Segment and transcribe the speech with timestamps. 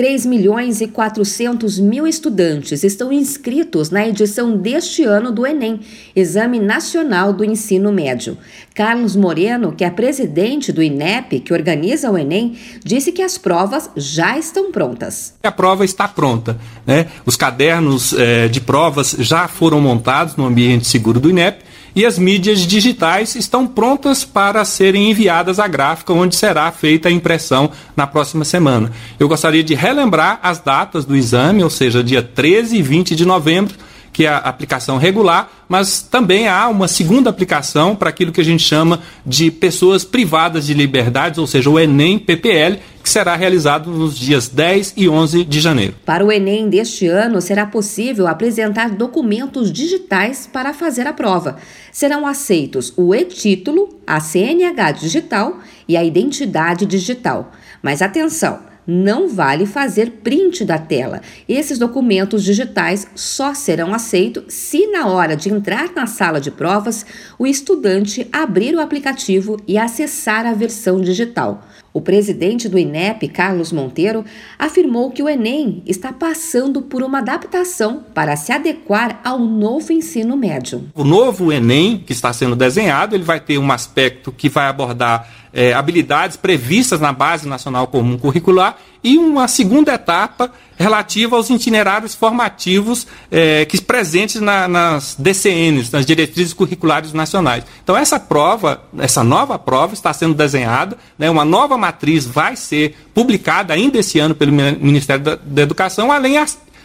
[0.00, 5.80] 3 milhões e 400 mil estudantes estão inscritos na edição deste ano do Enem,
[6.16, 8.38] Exame Nacional do Ensino Médio.
[8.74, 13.90] Carlos Moreno, que é presidente do INEP, que organiza o Enem, disse que as provas
[13.94, 15.34] já estão prontas.
[15.42, 16.58] A prova está pronta.
[16.86, 17.08] Né?
[17.26, 21.62] Os cadernos eh, de provas já foram montados no ambiente seguro do INEP
[22.00, 27.12] e as mídias digitais estão prontas para serem enviadas à gráfica, onde será feita a
[27.12, 28.90] impressão na próxima semana.
[29.18, 33.26] Eu gostaria de relembrar as datas do exame, ou seja, dia 13 e 20 de
[33.26, 33.74] novembro
[34.12, 38.44] que é a aplicação regular, mas também há uma segunda aplicação para aquilo que a
[38.44, 43.90] gente chama de pessoas privadas de liberdades, ou seja, o Enem PPL, que será realizado
[43.90, 45.94] nos dias 10 e 11 de janeiro.
[46.04, 51.56] Para o Enem deste ano, será possível apresentar documentos digitais para fazer a prova.
[51.92, 55.58] Serão aceitos o e-título, a CNH digital
[55.88, 57.52] e a identidade digital.
[57.82, 58.69] Mas atenção!
[58.86, 61.20] Não vale fazer print da tela.
[61.48, 67.04] Esses documentos digitais só serão aceitos se, na hora de entrar na sala de provas,
[67.38, 71.66] o estudante abrir o aplicativo e acessar a versão digital.
[71.92, 74.24] O presidente do INEP, Carlos Monteiro,
[74.56, 80.36] afirmou que o Enem está passando por uma adaptação para se adequar ao novo ensino
[80.36, 80.88] médio.
[80.94, 85.28] O novo Enem que está sendo desenhado, ele vai ter um aspecto que vai abordar
[85.52, 92.14] é, habilidades previstas na Base Nacional Comum Curricular e uma segunda etapa relativa aos itinerários
[92.14, 97.64] formativos é, que presentes na, nas DCNs, nas diretrizes curriculares nacionais.
[97.84, 102.96] Então essa prova, essa nova prova está sendo desenhada, né, uma nova matriz vai ser
[103.14, 106.38] publicada ainda esse ano pelo Ministério da, da Educação, além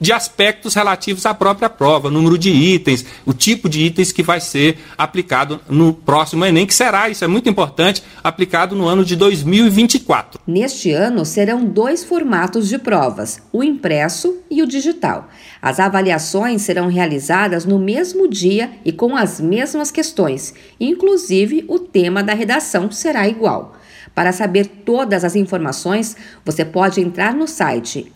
[0.00, 4.40] de aspectos relativos à própria prova, número de itens, o tipo de itens que vai
[4.40, 9.16] ser aplicado no próximo Enem, que será, isso é muito importante, aplicado no ano de
[9.16, 10.40] 2024.
[10.46, 15.28] Neste ano serão dois formatos de provas, o impresso e o digital.
[15.60, 22.22] As avaliações serão realizadas no mesmo dia e com as mesmas questões, inclusive o tema
[22.22, 23.76] da redação será igual.
[24.14, 28.10] Para saber todas as informações, você pode entrar no site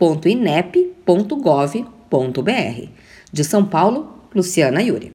[0.00, 2.88] enem.inep.gov.br.
[3.32, 5.08] De São Paulo, Luciana Yuri.